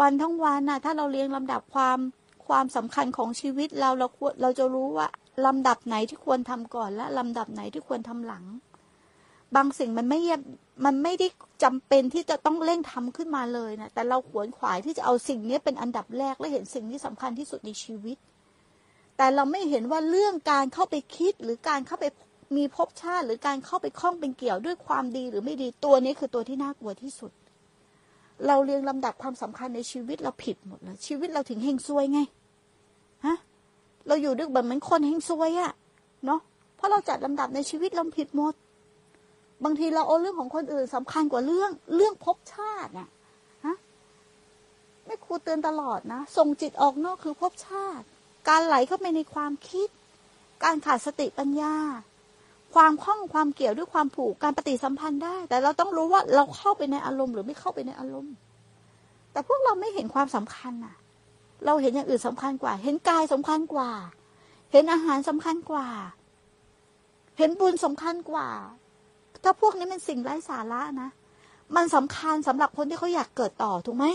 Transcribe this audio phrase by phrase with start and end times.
[0.00, 1.98] วันทั้งวันน่ะ ถ้าเราเรียงลำดับความ
[2.46, 5.08] ความสำคัญของชีวิตเราเราควรเราจะรู้ว่า
[5.46, 8.44] ลำดับไหนที่ควรทำก่อนและลำดับไหนที่ควรทำหลัง
[9.56, 10.20] บางสิ่งมันไม่
[10.84, 11.26] มันไม่ได้
[11.64, 18.16] จำเป็นที่จะต้องเร่งทำขึ้นมาเลยนะแต่เราขวนขวายที่จะเอาสิ่งนี้เป็นอันดับแรกและเห็นสิ่งที่สำคัญที่สุดในชีวิต
[19.16, 22.04] แต่เราไม่เห็นว่าเรื่องการเข้าไปคิดหรือการเข้าไป
[22.56, 27.32] มีภพชาติ หรือการเข้าไปคล้องเป็นเกี่ยวด้วยความดีหรือไม่ดีตัวนี้คือตัวที่น่ากลัวที่สุด
[28.46, 32.20] เราเรียงลำดับความสำคัญในชีวิตเราผิดหมดเลยชีวิตเราถึงเฮงซวยไง
[33.26, 33.36] ฮะ
[34.06, 35.72] เราอยู่ด้วยแบบเหมือนคนเฮงซวยอะ
[36.26, 36.40] เนาะ
[36.76, 38.54] เพราะเราจัดลำดับในชีวิตเราผิดหมด
[39.64, 43.08] บางทีเราเอาเรื่องของคนอื่นสำคัญกว่าเรื่องเรื่องภพชาติอะ
[43.64, 43.76] ฮะ
[45.04, 48.04] แม่ครูเตือนตลอดนะส่งจิตออกนอกคือภพชาติ
[48.48, 49.88] การไหลเข้าไปในความคิด
[50.64, 51.74] การขาดสติปัญญา
[52.74, 58.34] ความคล้องความเกี่ยวด้วยความผูกการปฏิสัมพันธ์ได้ แต่เราต้องรู้ว่าเราเข้าไปในอารมณ์ หรือไม่เข้าไปในอารมณ์
[59.32, 60.96] แต่พวกเราไม่เห็นความสำคัญน่ะ
[61.66, 63.90] เราเห็นอย่างอื่นสำคัญกว่า เห็นกายสำคัญกว่า
[64.72, 65.88] เห็นอาหารสำคัญกว่า
[67.38, 68.48] เห็นบุญสำคัญกว่า
[69.42, 71.10] ถ้าพวกนี้เป็นสิ่งไร้สาระนะ
[71.76, 74.06] มันสำคัญสำหรับคนที่เขาอยากเกิดต่อถูกไหม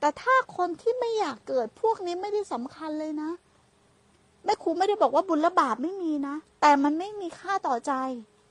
[0.00, 3.30] แต่ถ้าคนที่ไม่อยากเกิดพวกนี้ไม่ได้สำคัญเลยนะ
[4.44, 7.92] แม่ครูไม่ได้บอกว่าบุญและบาปไม่มีนะ แต่มันไม่มีค่าต่อใจ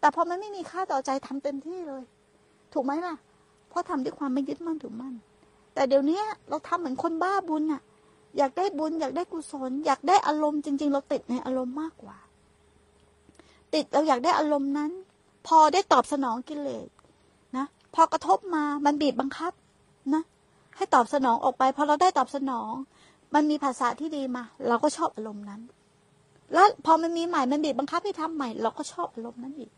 [0.00, 2.02] แต่พอมันไม่มีค่าต่อใจทำเต็มที่เลย
[2.72, 3.16] ถูกไหมล่ะ
[3.68, 5.14] เพราะทำด้วยความไม่ยึดมั่นถือมั่น
[5.74, 7.82] แต่เดี๋ยวนี้เราทำเหมือนคนบ้าบุญอะ
[8.38, 12.16] อยากได้บุญ อยากได้กุศล อยากได้อารมณ์จริง ๆ เราติดในอารมณ์มากกว่า
[13.74, 14.90] ติดเราอยากได้อารมณ์นั้น
[15.46, 16.88] พอได้ตอบสนองกิเลส
[17.56, 19.52] นะพอกระทบมามันบีบบังคับ
[20.14, 20.22] นะ
[20.76, 22.72] ให้ตอบสนองออกไปพอเราได้ตอบสนอง
[23.34, 25.60] มันมีภาษาที่ดีมา เราก็ชอบอารมณ์นั้น
[26.52, 29.70] แล้วพอมันมีใหม่มันบีบบังคับให้ทำใหม่ เราก็ชอบอารมณ์นั้นอีก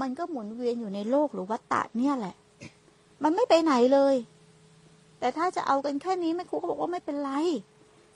[0.00, 2.34] มันก็หมุนเวียนอยู่ในโลกหรือวัฏฏะเนี่ยแหละ
[3.22, 4.14] มันไม่ไปไหนเลย
[5.18, 7.30] แต่ถ้าจะเอากันแค่นี้แม่ครูก็บอกว่าไม่เป็นไร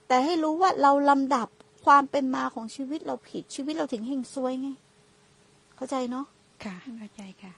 [0.08, 1.48] แต่ให้รู้ว่าเราลำดับ
[1.84, 4.68] ความเป็นมาของชีวิตเราผิดชีวิตเราถึงเฮงซวยไง
[5.76, 6.26] เข้าใจเนาะ
[6.64, 7.52] ค่ะเข้าใจค่ะ